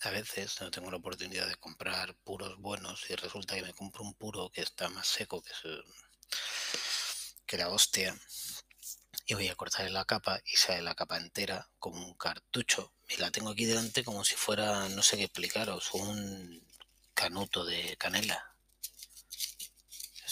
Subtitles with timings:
[0.00, 4.02] A veces no tengo la oportunidad de comprar puros buenos y resulta que me compro
[4.02, 5.52] un puro que está más seco que,
[7.46, 8.18] que la hostia.
[9.26, 12.92] Y voy a cortar la capa y sale la capa entera como un cartucho.
[13.08, 16.60] Y la tengo aquí delante como si fuera, no sé qué explicaros, un
[17.14, 18.53] canuto de canela.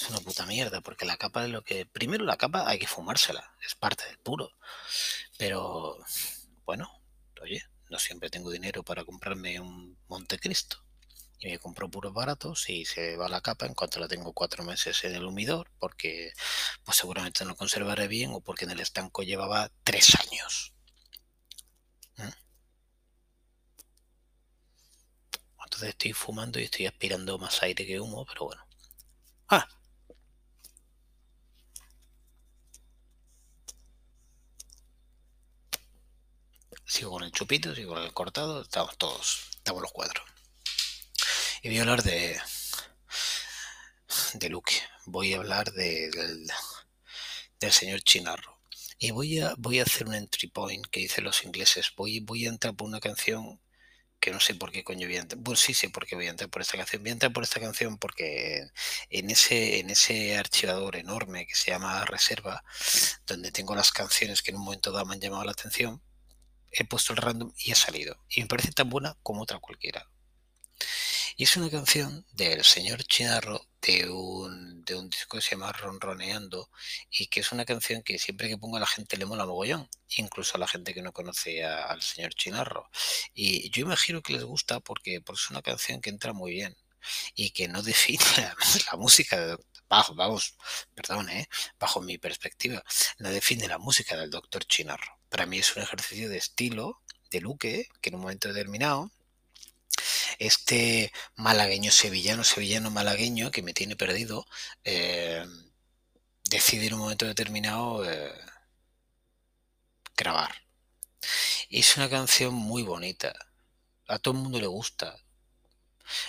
[0.02, 1.86] Es una puta mierda, porque la capa es lo que...
[1.86, 4.50] Primero la capa hay que fumársela, es parte del puro.
[5.38, 5.96] Pero,
[6.64, 6.90] bueno,
[7.40, 10.84] oye, no siempre tengo dinero para comprarme un Montecristo.
[11.38, 14.64] Y me compro puros baratos y se va la capa en cuanto la tengo cuatro
[14.64, 16.32] meses en el humidor, porque
[16.84, 20.74] pues seguramente no conservaré bien o porque en el estanco llevaba tres años.
[22.16, 22.28] ¿Mm?
[25.64, 28.66] Entonces estoy fumando y estoy aspirando más aire que humo, pero bueno.
[29.48, 29.68] Ah,
[36.92, 40.22] sigo con el chupito, sigo con el cortado, estamos todos, estamos los cuatro.
[41.62, 42.38] Y voy a hablar de
[44.34, 44.72] de Luke,
[45.06, 46.46] voy a hablar de, del,
[47.60, 48.60] del señor Chinarro.
[48.98, 51.92] Y voy a, voy a hacer un entry point que dicen los ingleses.
[51.96, 53.58] Voy, voy a entrar por una canción
[54.20, 55.42] que no sé por qué coño voy a entrar.
[55.42, 57.02] Pues sí sé por qué voy a entrar por esta canción.
[57.02, 58.68] Voy a entrar por esta canción porque
[59.08, 62.62] en ese, en ese archivador enorme que se llama Reserva,
[63.26, 66.02] donde tengo las canciones que en un momento dado me han llamado la atención,
[66.72, 68.24] he puesto el random y ha salido.
[68.28, 70.08] Y me parece tan buena como otra cualquiera.
[71.36, 75.72] Y es una canción del señor Chinarro de un, de un disco que se llama
[75.72, 76.70] Ronroneando
[77.10, 79.88] y que es una canción que siempre que pongo a la gente le mola mogollón,
[80.16, 82.90] incluso a la gente que no conoce al señor Chinarro.
[83.34, 86.76] Y yo imagino que les gusta porque, es una canción que entra muy bien
[87.34, 88.24] y que no define
[88.90, 89.56] la, música
[89.88, 90.56] bajo, vamos,
[90.94, 91.48] perdón, ¿eh?
[91.78, 92.82] bajo mi perspectiva,
[93.18, 95.21] no define la música del doctor Chinarro.
[95.32, 97.00] Para mí es un ejercicio de estilo,
[97.30, 99.10] de Luque, que en un momento determinado
[100.38, 104.44] este malagueño sevillano, sevillano malagueño que me tiene perdido,
[104.84, 105.46] eh,
[106.50, 108.30] decide en un momento determinado eh,
[110.18, 110.54] grabar.
[111.70, 113.32] Y es una canción muy bonita.
[114.08, 115.16] A todo el mundo le gusta.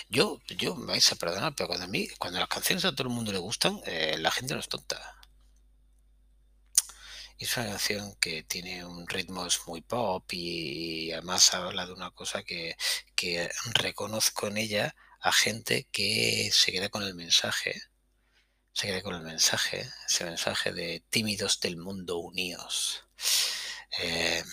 [0.08, 3.08] Yo, yo me vais a perdonar, pero cuando a mí, cuando las canciones a todo
[3.08, 5.13] el mundo le gustan, eh, la gente no es tonta.
[7.38, 12.42] Es una canción que tiene un ritmo muy pop y además habla de una cosa
[12.44, 12.76] que,
[13.16, 17.82] que reconozco en ella a gente que se queda con el mensaje,
[18.72, 23.04] se queda con el mensaje, ese mensaje de tímidos del mundo unidos.
[24.00, 24.44] Eh,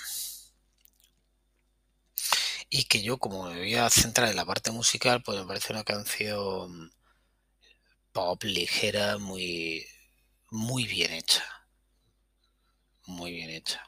[2.69, 5.73] y que yo como me voy a centrar en la parte musical, pues me parece
[5.73, 6.91] una canción
[8.11, 9.85] pop ligera, muy,
[10.49, 11.60] muy bien hecha
[13.11, 13.83] muy bien hecha.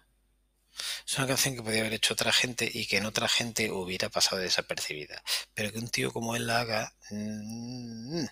[1.08, 4.10] Es una canción que podría haber hecho otra gente y que en otra gente hubiera
[4.10, 5.24] pasado desapercibida.
[5.54, 8.26] Pero que un tío como él la haga, mm,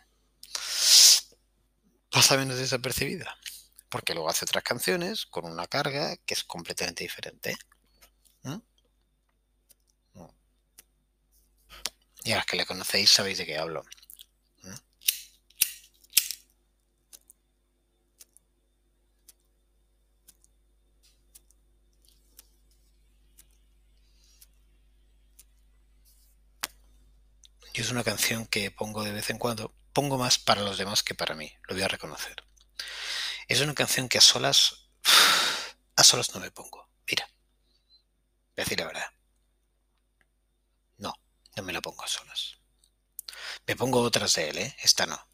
[2.09, 3.38] pasa menos desapercibida.
[3.90, 7.58] Porque luego hace otras canciones con una carga que es completamente diferente.
[8.44, 8.58] ¿Mm?
[12.23, 13.84] Y a las que le conocéis sabéis de qué hablo.
[27.91, 31.35] Una canción que pongo de vez en cuando, pongo más para los demás que para
[31.35, 32.35] mí, lo voy a reconocer.
[33.47, 34.90] Es una canción que a solas,
[35.96, 36.90] a solas no me pongo.
[37.09, 37.29] Mira,
[38.56, 39.12] voy a decir la verdad.
[40.97, 41.13] No,
[41.56, 42.57] no me la pongo a solas.
[43.68, 44.75] Me pongo otras de él, ¿eh?
[44.81, 45.30] Esta no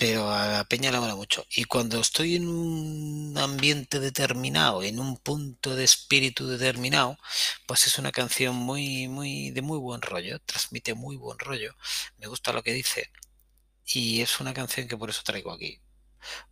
[0.00, 1.44] pero a la peña la mola mucho.
[1.54, 7.18] Y cuando estoy en un ambiente determinado, en un punto de espíritu determinado,
[7.66, 11.76] pues es una canción muy, muy, de muy buen rollo, transmite muy buen rollo,
[12.16, 13.10] me gusta lo que dice.
[13.84, 15.80] Y es una canción que por eso traigo aquí.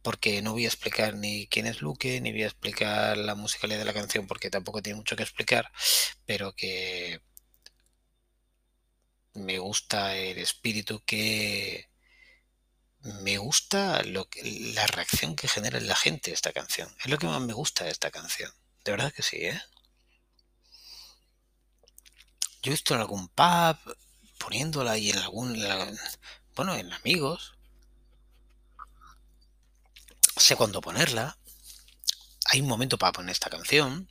[0.03, 3.79] Porque no voy a explicar ni quién es Luque, ni voy a explicar la musicalidad
[3.81, 5.71] de la canción, porque tampoco tiene mucho que explicar,
[6.27, 7.23] pero que
[9.35, 11.88] me gusta el espíritu que
[13.23, 14.43] me gusta lo que,
[14.75, 16.95] la reacción que genera en la gente esta canción.
[17.01, 18.53] Es lo que más me gusta de esta canción.
[18.85, 19.61] De verdad que sí, ¿eh?
[22.63, 23.97] Yo he visto en algún pub
[24.39, 25.59] poniéndola y en algún...
[26.55, 27.55] bueno, en amigos.
[30.37, 31.39] Sé cuándo ponerla.
[32.47, 34.09] Hay un momento para poner esta canción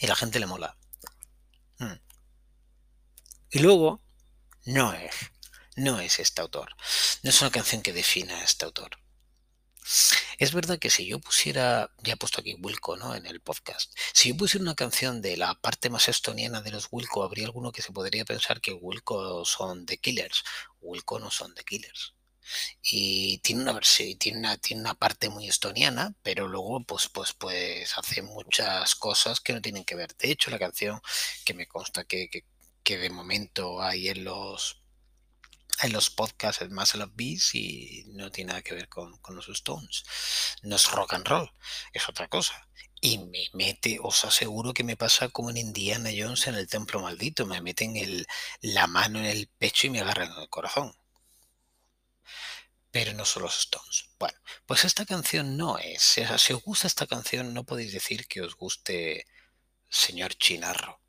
[0.00, 0.76] y la gente le mola.
[1.78, 2.00] Hmm.
[3.50, 4.02] Y luego,
[4.64, 5.14] no es
[5.80, 6.76] no es este autor.
[7.22, 8.98] No es una canción que defina a este autor.
[10.38, 13.14] Es verdad que si yo pusiera, ya he puesto aquí Wilco, ¿no?
[13.14, 13.92] En el podcast.
[14.12, 17.72] Si yo pusiera una canción de la parte más estoniana de los Wilco, habría alguno
[17.72, 20.44] que se podría pensar que Wilco son The Killers.
[20.80, 22.14] Wilco no son The Killers.
[22.82, 23.80] Y tiene una
[24.18, 29.62] tiene una, parte muy estoniana, pero luego pues, pues, pues hace muchas cosas que no
[29.62, 30.14] tienen que ver.
[30.16, 31.00] De hecho, la canción
[31.44, 32.28] que me consta que,
[32.82, 34.79] que de momento hay en los
[35.82, 39.16] en los podcasts es más en los beats y no tiene nada que ver con,
[39.18, 40.04] con, los Stones.
[40.62, 41.52] No es rock and roll,
[41.92, 42.68] es otra cosa.
[43.00, 47.00] Y me mete, os aseguro que me pasa como en Indiana Jones en el templo
[47.00, 48.26] maldito, me meten el,
[48.60, 50.94] la mano en el pecho y me agarran el corazón.
[52.90, 54.10] Pero no son los Stones.
[54.18, 56.02] Bueno, pues esta canción no es.
[56.02, 59.26] Si os gusta esta canción, no podéis decir que os guste
[59.88, 60.99] Señor Chinarro.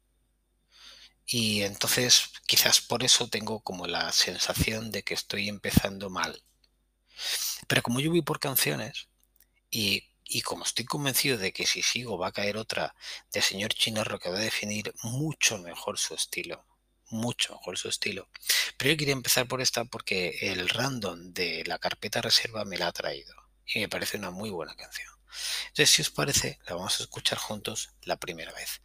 [1.25, 6.43] Y entonces quizás por eso tengo como la sensación de que estoy empezando mal.
[7.67, 9.07] Pero como yo voy por canciones
[9.69, 12.95] y, y como estoy convencido de que si sigo va a caer otra
[13.31, 16.65] de señor Chinarro que va a definir mucho mejor su estilo,
[17.09, 18.29] mucho mejor su estilo.
[18.77, 22.87] Pero yo quería empezar por esta porque el random de la carpeta reserva me la
[22.87, 23.35] ha traído
[23.65, 25.20] y me parece una muy buena canción.
[25.67, 28.81] Entonces, si os parece, la vamos a escuchar juntos la primera vez.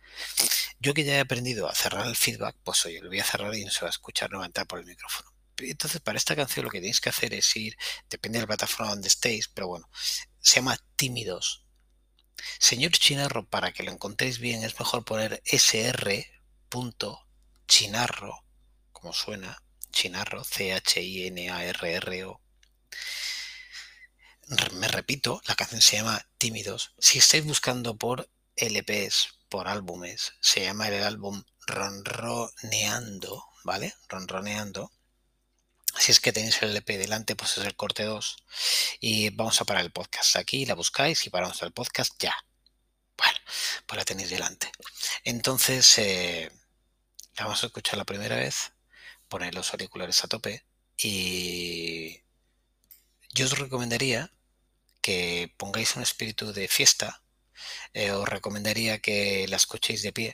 [0.78, 3.54] Yo que ya he aprendido a cerrar el feedback, pues oye, lo voy a cerrar
[3.54, 5.32] y no se va a escuchar, no va a entrar por el micrófono.
[5.58, 7.76] Entonces, para esta canción lo que tenéis que hacer es ir,
[8.10, 9.88] depende de la plataforma donde estéis, pero bueno,
[10.40, 11.64] se llama Tímidos.
[12.58, 17.24] Señor Chinarro, para que lo encontréis bien, es mejor poner sr.chinarro,
[18.92, 22.40] como suena, Chinarro, C-H-I-N-A-R-R-O.
[24.48, 26.92] Me repito, la canción se llama Tímidos.
[26.98, 33.94] Si estáis buscando por LPs, por álbumes, se llama el álbum Ronroneando, ¿vale?
[34.08, 34.92] Ronroneando.
[35.98, 38.36] Si es que tenéis el LP delante, pues es el corte 2.
[39.00, 42.36] Y vamos a parar el podcast aquí, la buscáis y paramos el podcast ya.
[43.16, 43.38] Bueno,
[43.86, 44.70] pues la tenéis delante.
[45.24, 46.52] Entonces, eh,
[47.36, 48.72] la vamos a escuchar la primera vez,
[49.28, 50.64] poner los auriculares a tope
[50.96, 52.20] y
[53.34, 54.32] yo os recomendaría
[55.06, 57.08] que pongáis un espíritu de fiesta.
[57.94, 60.30] Eh, os recomendaría que la escuchéis de pie.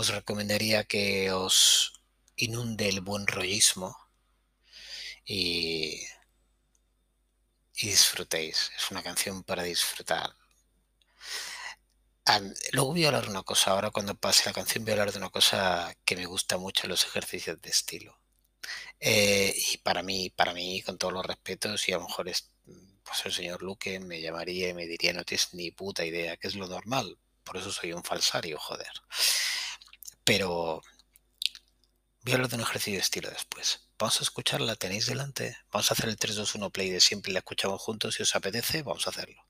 [0.00, 1.56] Os recomendaría que os
[2.36, 3.88] inunde el buen rollismo
[5.26, 6.00] y,
[7.74, 8.70] disfrutéis.
[8.78, 10.30] Es una canción para disfrutar.
[12.72, 13.72] Luego voy a hablar de una cosa.
[13.72, 16.88] Ahora cuando pase la canción voy a hablar de una cosa que me gusta mucho
[16.88, 18.18] los ejercicios de estilo.
[19.00, 22.55] Eh, y para mí, para mí, con todos los respetos, y a lo mejor es,
[23.06, 26.48] pues el señor Luque me llamaría y me diría, no tienes ni puta idea, que
[26.48, 27.18] es lo normal.
[27.44, 28.90] Por eso soy un falsario, joder.
[30.24, 30.82] Pero
[32.22, 33.88] voy a hablar de un ejercicio de estilo después.
[33.98, 35.56] Vamos a escucharla, tenéis delante.
[35.70, 38.16] Vamos a hacer el 3, 2, 1 play de siempre la escuchamos juntos.
[38.16, 39.46] Si os apetece, vamos a hacerlo.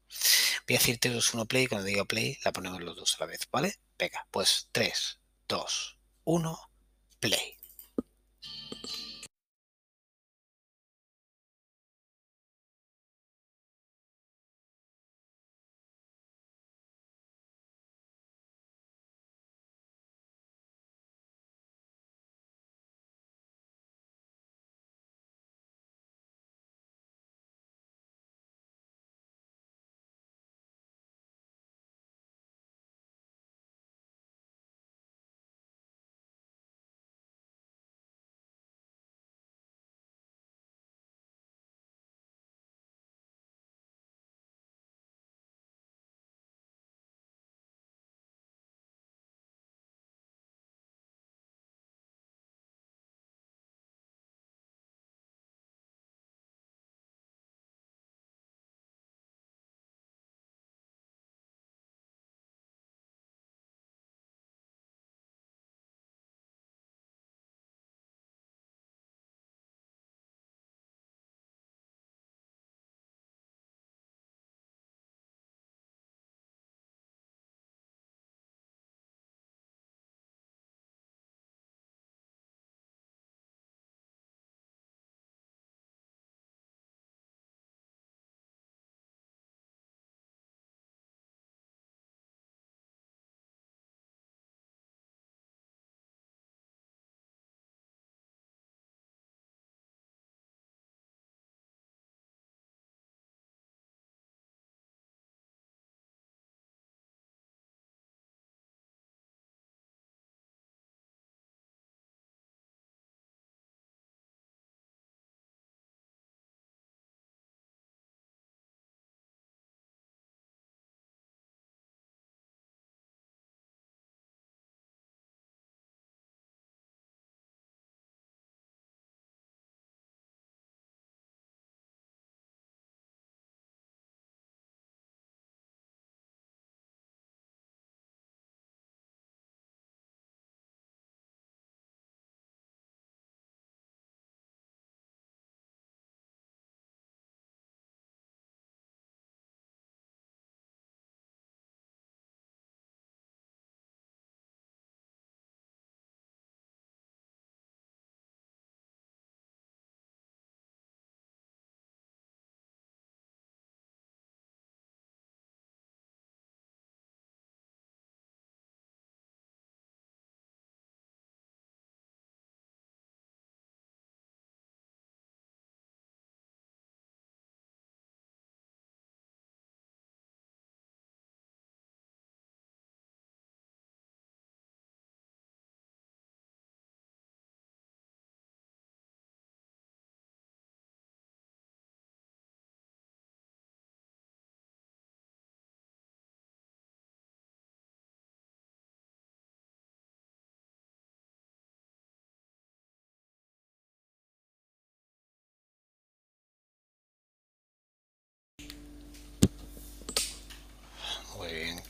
[0.68, 1.64] Voy a decir 3, 2, 1 play.
[1.64, 3.80] Y cuando diga play, la ponemos los dos a la vez, ¿vale?
[3.98, 5.18] Venga, pues 3,
[5.48, 6.70] 2, 1,
[7.18, 7.55] play.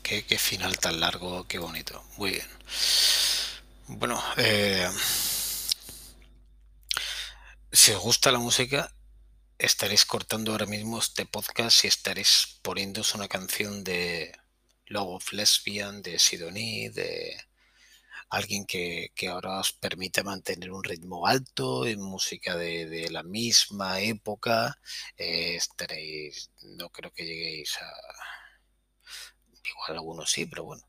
[0.07, 2.03] Qué, final tan largo, qué bonito.
[2.17, 2.47] Muy bien.
[3.87, 4.89] Bueno, eh,
[7.71, 8.93] si os gusta la música,
[9.57, 14.33] estaréis cortando ahora mismo este podcast y estaréis poniéndose una canción de
[14.85, 17.37] Love of Lesbian, de Sidonie, de
[18.29, 23.23] alguien que, que, ahora os permite mantener un ritmo alto en música de, de la
[23.23, 24.79] misma época.
[25.17, 28.36] Eh, estaréis, no creo que lleguéis a...
[29.69, 30.83] Igual algunos sí, pero bueno,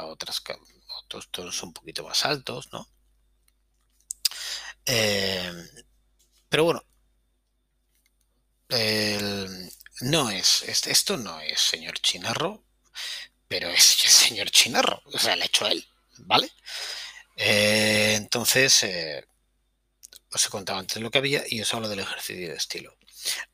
[0.00, 0.42] otras,
[1.04, 2.88] otros tonos un poquito más altos, ¿no?
[4.84, 5.52] Eh,
[6.48, 6.82] pero bueno,
[10.00, 12.64] no es, esto no es señor Chinarro,
[13.48, 15.86] pero es el señor Chinarro, o sea, lo ha hecho él,
[16.18, 16.50] ¿vale?
[17.36, 19.26] Eh, entonces, eh,
[20.34, 22.96] os he contado antes lo que había y os hablo del ejercicio de estilo.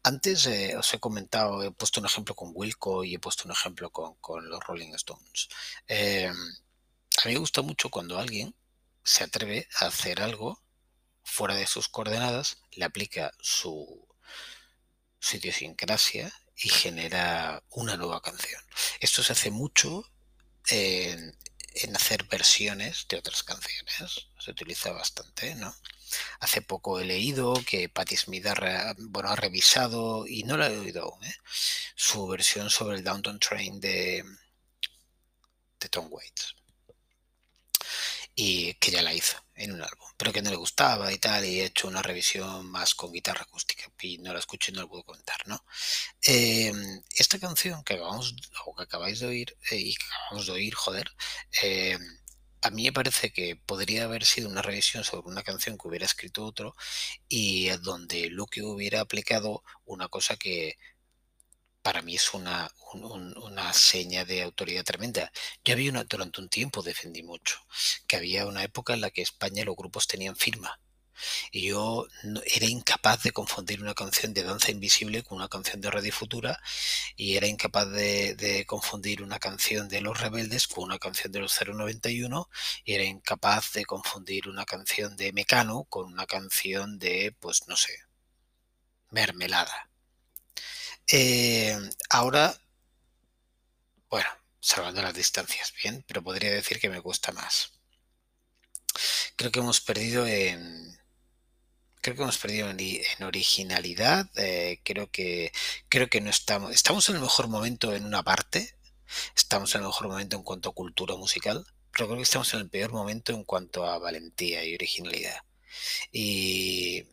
[0.03, 3.53] Antes eh, os he comentado, he puesto un ejemplo con Wilco y he puesto un
[3.53, 5.49] ejemplo con, los Rolling Stones.
[5.87, 8.55] Eh, a mí me gusta mucho cuando alguien
[9.05, 10.63] se atreve a hacer algo
[11.25, 14.07] fuera de sus coordenadas, le aplica su,
[15.19, 18.63] su idiosincrasia y genera una nueva canción.
[19.01, 20.05] Esto se hace mucho
[20.69, 21.37] en,
[21.95, 24.29] hacer versiones de otras canciones.
[24.39, 25.75] Se utiliza bastante, ¿no?
[26.41, 30.79] Hace poco he leído que Patti Smith ha, bueno, ha revisado, y no la he
[30.79, 31.35] oído ¿eh?
[31.95, 34.25] su versión sobre el Downtown Train de,
[35.81, 36.55] de Tom Waits
[38.41, 41.45] y que ya la hizo en un álbum, pero que no le gustaba y tal,
[41.45, 44.83] y he hecho una revisión más con guitarra acústica y no la escuché y no
[44.83, 45.65] la puedo contar, ¿no?
[46.23, 46.73] Eh,
[47.17, 50.73] esta canción que acabamos o que acabáis de oír eh, y que acabamos de oír,
[50.73, 51.11] joder,
[51.63, 51.99] eh,
[52.63, 56.07] a mí me parece que podría haber sido una revisión sobre una canción que hubiera
[56.07, 56.75] escrito otro
[57.29, 60.77] y donde Luke hubiera aplicado una cosa que
[61.83, 65.33] para mí es una, un, una seña de autoridad tremenda.
[65.65, 67.61] Yo había una, durante un tiempo defendí mucho,
[68.07, 70.81] que había una época en la que España los grupos tenían firma.
[71.51, 72.07] Y yo
[72.47, 76.61] era incapaz de confundir una canción de Danza Invisible con una canción de Radio Futura
[77.17, 81.59] y era incapaz de, confundir una canción de Los Rebeldes con una canción de los
[81.61, 82.49] 091
[82.85, 87.77] y era incapaz de confundir una canción de Mecano con una canción de, pues no
[87.77, 87.93] sé,
[89.11, 89.91] Mermelada.
[91.11, 91.79] Eh,
[92.11, 92.55] ahora,
[94.11, 94.29] bueno,
[94.61, 97.73] salvando las distancias, bien, pero podría decir que me gusta más.
[99.37, 100.98] Creo que hemos perdido en.
[102.09, 104.31] Creo que hemos perdido en, originalidad.
[104.37, 105.53] Eh, creo que
[105.91, 106.73] creo que no estamos.
[106.73, 108.75] Estamos en el mejor momento en una parte.
[109.37, 111.67] Estamos en el mejor momento en cuanto a cultura musical.
[111.93, 115.43] Pero creo que estamos en el peor momento en cuanto a valentía y originalidad.
[116.11, 117.05] Y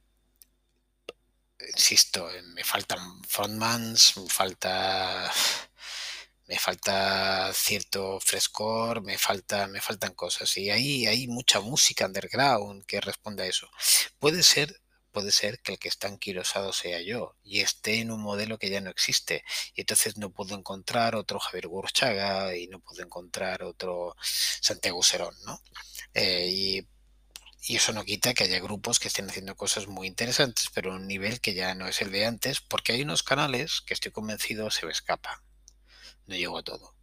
[1.75, 5.29] insisto, me faltan frontmans, me falta
[6.47, 10.55] me falta cierto frescor, me falta, me faltan cosas.
[10.57, 13.69] Y ahí hay mucha música underground que responde a eso.
[14.19, 14.79] Puede ser,
[15.15, 18.69] puede ser que el que está anquilosado sea yo y esté en un modelo que
[18.69, 19.45] ya no existe.
[19.73, 25.33] Y entonces no puedo encontrar otro Javier Gurchaga y no puedo encontrar otro Santiago Serón,
[25.45, 25.61] ¿no?
[26.13, 26.87] Eh, y
[27.67, 30.97] y eso no quita que haya grupos que estén haciendo cosas muy interesantes, pero a
[30.97, 34.11] un nivel que ya no es el de antes, porque hay unos canales que estoy
[34.11, 35.41] convencido se me escapa.
[36.27, 36.93] No llego a todo.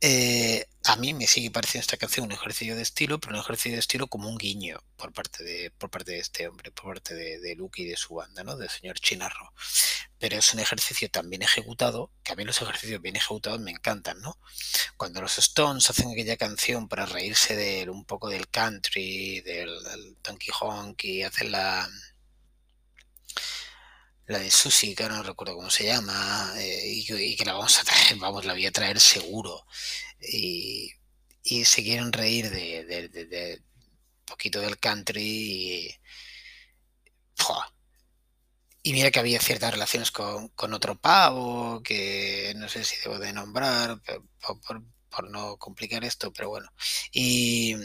[0.00, 3.72] Eh, a mí me sigue pareciendo esta canción un ejercicio de estilo, pero un ejercicio
[3.72, 7.14] de estilo como un guiño por parte de, por parte de este hombre, por parte
[7.14, 8.56] de, de Luke y de su banda, ¿no?
[8.56, 9.52] Del señor Chinarro.
[10.18, 13.70] Pero es un ejercicio tan bien ejecutado, que a mí los ejercicios bien ejecutados me
[13.70, 14.38] encantan, ¿no?
[14.96, 20.16] Cuando los Stones hacen aquella canción para reírse de un poco del country, del, del
[20.22, 21.88] Donkey Honk y hacen la
[24.26, 27.84] la de Susi, que no recuerdo cómo se llama, eh, y, que la vamos a
[27.84, 29.66] traer, vamos, la voy a traer seguro.
[30.20, 30.90] Y,
[31.42, 33.62] y se quieren reír de, de, de, de,
[34.26, 35.90] poquito del country y,
[38.82, 43.18] y mira que había ciertas relaciones con, con, otro pavo que no sé si debo
[43.18, 44.00] de nombrar
[44.40, 44.82] por,
[45.14, 46.70] por no complicar esto, pero bueno.
[47.12, 47.76] Y,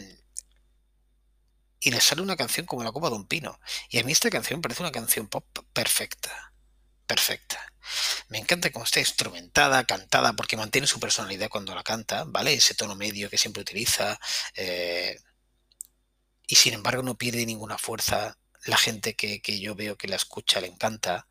[1.79, 3.59] y le sale una canción como la copa de un pino.
[3.89, 6.53] Y a mí esta canción parece una canción pop perfecta.
[7.07, 7.73] Perfecta.
[8.27, 12.53] Me encanta cómo está instrumentada, cantada, porque mantiene su personalidad cuando la canta, ¿vale?
[12.53, 14.19] Ese tono medio que siempre utiliza.
[14.55, 15.17] Eh,
[16.47, 18.37] y sin embargo no pierde ninguna fuerza.
[18.65, 21.27] La gente que, que, yo veo que la escucha le encanta.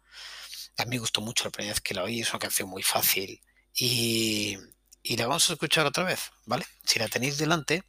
[0.78, 2.21] A mí me gustó mucho la primera vez que la oí.
[2.21, 3.40] Es una canción muy fácil.
[3.75, 4.57] Y,
[5.02, 6.67] y la vamos a escuchar otra vez, ¿vale?
[6.85, 7.85] Si la tenéis delante,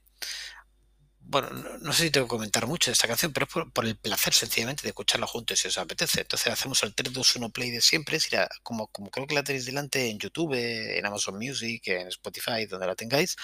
[1.30, 1.50] bueno,
[1.82, 4.34] no, sé si tengo que comentar mucho de esta canción, pero es por, el placer
[4.34, 6.22] sencillamente de escucharla juntos si os apetece.
[6.22, 8.18] Entonces hacemos el 3, 2, 1 play de siempre,
[8.64, 12.88] como, como creo que la tenéis delante en YouTube, en Amazon Music, en Spotify, donde
[12.88, 13.36] la tengáis.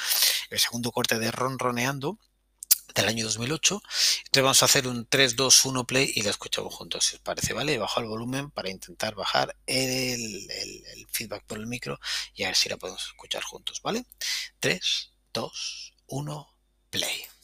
[0.50, 2.18] El segundo corte de Ron Roneando
[2.96, 3.82] del año 2008.
[4.25, 7.22] Entonces vamos a hacer un 3, 2, 1 play y la escuchamos juntos, si os
[7.22, 7.77] parece, ¿vale?
[7.77, 12.00] Bajo el volumen para intentar bajar el, el feedback por el micro
[12.34, 14.06] y a ver si la podemos escuchar juntos, ¿vale?
[14.60, 16.56] 3, 2, 1,
[16.89, 17.35] play.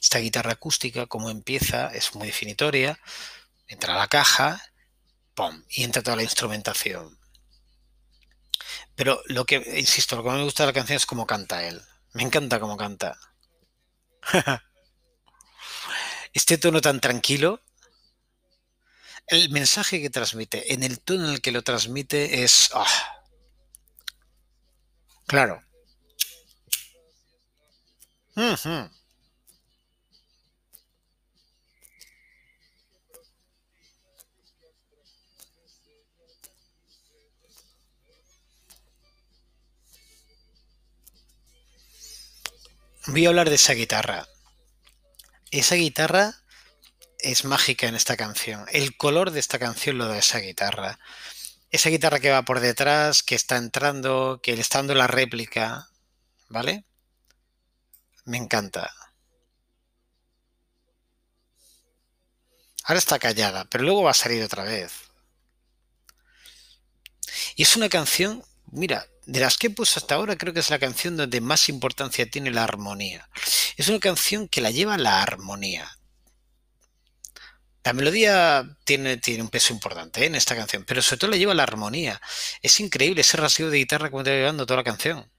[0.00, 2.98] Esta guitarra acústica, como empieza, es muy definitoria.
[3.66, 4.62] Entra la caja,
[5.34, 5.62] ¡pum!
[5.68, 7.18] Y entra toda la instrumentación.
[8.94, 11.80] Pero lo que, insisto, lo que me gusta de la canción es cómo canta él.
[12.12, 13.18] Me encanta cómo canta.
[16.32, 17.62] este tono tan tranquilo,
[19.26, 22.70] el mensaje que transmite, en el tono en el que lo transmite es...
[22.74, 23.24] Ah,
[25.26, 25.62] claro.
[43.10, 44.28] Voy a hablar de esa guitarra.
[45.50, 46.32] Esa guitarra
[47.18, 48.66] es mágica en esta canción.
[48.70, 51.00] El color de esta canción lo da esa guitarra.
[51.70, 55.88] Esa guitarra que va por detrás, que está entrando, que le está dando la réplica,
[56.48, 56.84] ¿vale?
[58.26, 58.94] Me encanta.
[62.84, 64.92] Ahora está callada, pero luego va a salir otra vez.
[67.56, 70.70] Y es una canción, mira, de las que he puesto hasta ahora, creo que es
[70.70, 73.28] la canción donde más importancia tiene la armonía.
[73.76, 75.88] Es una canción que la lleva la armonía.
[77.84, 80.26] La melodía tiene, tiene un peso importante ¿eh?
[80.26, 82.20] en esta canción, pero sobre todo la lleva la armonía.
[82.60, 85.30] Es increíble ese rasgueo de guitarra como te va llevando toda la canción.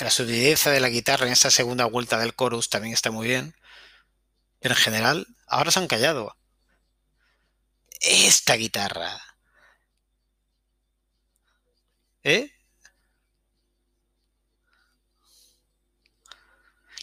[0.00, 3.54] La sutileza de la guitarra en esta segunda vuelta del chorus también está muy bien.
[4.60, 6.36] Pero en general, ahora se han callado.
[8.00, 9.20] Esta guitarra.
[12.22, 12.52] ¿Eh?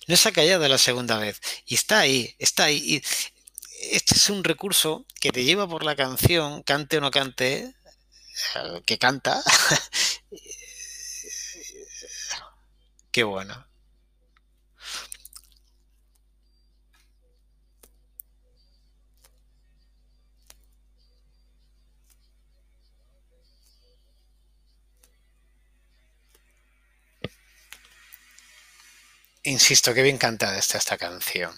[0.08, 1.42] No se ha callado la segunda vez.
[1.66, 3.04] Y está ahí, está ahí.
[3.92, 7.74] este es un recurso que te lleva por la canción, cante o no cante,
[8.56, 9.44] eh, que canta,
[13.16, 13.66] Qué bueno.
[29.44, 31.58] Insisto, qué bien cantada está esta canción.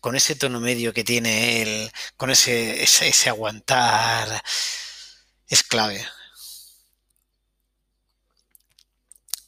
[0.00, 4.42] Con ese tono medio que tiene él, con ese, ese aguantar,
[5.48, 6.04] es clave.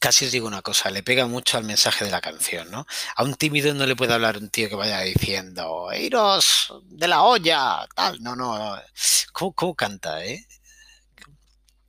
[0.01, 2.87] Casi os digo una cosa, le pega mucho al mensaje de la canción, ¿no?
[3.17, 7.23] A un tímido no le puede hablar un tío que vaya diciendo, iros de la
[7.23, 8.81] olla, tal, no, no.
[9.33, 10.47] ¿Cómo, cómo canta, eh?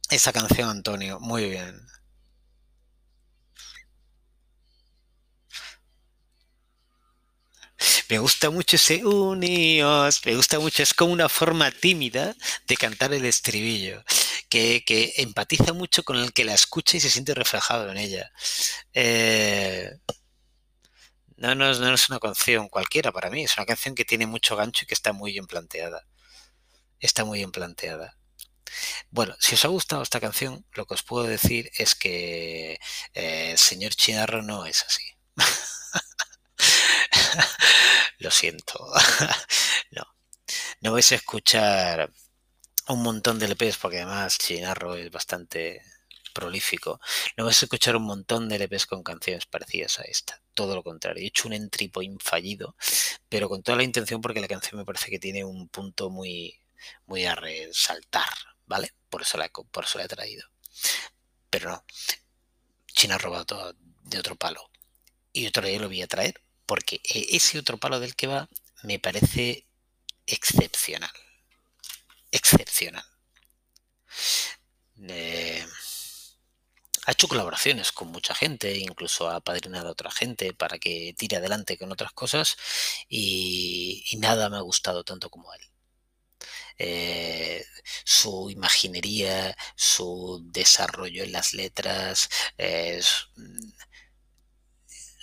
[0.10, 1.88] Esa canción, Antonio, muy bien.
[8.10, 12.36] Me gusta mucho ese unios, me gusta mucho, es como una forma tímida
[12.68, 14.04] de cantar el estribillo,
[14.50, 14.84] que,
[15.18, 18.32] empatiza mucho con el que la escucha y se siente reflejado en ella.
[18.94, 19.92] Eh,
[21.38, 24.56] no, no, no, es una canción cualquiera para mí, es una canción que tiene mucho
[24.56, 26.06] gancho y que está muy bien planteada.
[27.00, 28.18] Está muy bien planteada.
[29.10, 32.80] Bueno, si os ha gustado esta canción, lo que os puedo decir es que
[33.14, 35.04] eh, el señor Chinarro no es así.
[38.20, 38.92] Lo siento.
[39.92, 40.04] no.
[40.82, 42.12] No vais a escuchar
[42.88, 45.82] un montón de LPs porque además Chinarro es bastante
[46.34, 47.00] prolífico.
[47.38, 50.42] No vais a escuchar un montón de LPs con canciones parecidas a esta.
[50.54, 51.24] Todo lo contrario.
[51.24, 52.76] He hecho un entry point fallido,
[53.30, 56.60] pero con toda la intención porque la canción me parece que tiene un punto muy,
[57.06, 58.30] muy a resaltar,
[58.66, 58.94] ¿vale?
[59.10, 60.48] Por eso la, por eso la he traído.
[61.50, 61.86] Pero no.
[62.88, 64.70] China ha robado de otro palo.
[65.34, 66.42] Y otro día lo voy a traer
[66.72, 68.48] porque e, ese otro palo del que va
[68.84, 69.68] me parece
[70.26, 71.12] excepcional.
[72.32, 73.04] Excepcional.
[75.10, 75.68] Eh,
[77.06, 81.36] ha hecho colaboraciones con mucha gente, incluso ha padrinado a otra gente para que tire
[81.38, 82.56] adelante con otras cosas
[83.10, 85.62] y, nada me ha gustado tanto como él.
[86.78, 87.66] Eh,
[88.06, 93.02] su imaginería, su desarrollo en las letras, eh,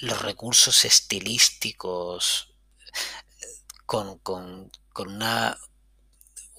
[0.01, 2.55] los recursos estilísticos
[3.87, 5.59] con, con una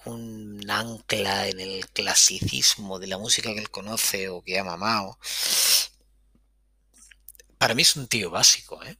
[0.05, 5.19] un ancla en el clasicismo de la música que él conoce o que ha mamado.
[7.57, 8.97] Para mí es un tío básico, ¿eh?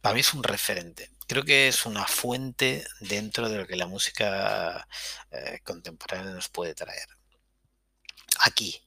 [0.00, 1.10] Para mí es un referente.
[1.26, 4.86] Creo que es una fuente dentro de lo que la música
[5.30, 7.08] eh, contemporánea nos puede traer.
[8.40, 8.82] Aquí.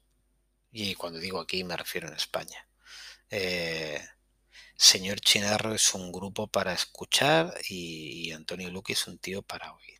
[0.72, 2.68] Y cuando digo aquí me refiero en España.
[3.30, 4.06] Eh,
[4.78, 9.96] Señor Chinarro es un grupo para escuchar y, Antonio Luque es un tío para oír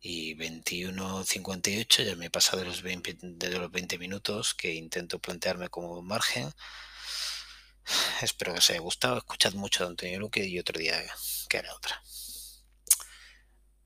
[0.00, 5.18] y 21.58 ya me he pasado de los 20, de los 20 minutos que intento
[5.18, 6.52] plantearme como margen.
[8.22, 9.18] Espero que os haya gustado.
[9.18, 11.02] Escuchad mucho de Antonio Luque y otro día
[11.48, 12.02] que hará otra.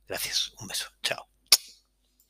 [0.06, 0.52] Gracias.
[0.60, 0.86] Un beso.
[1.02, 1.33] Chao.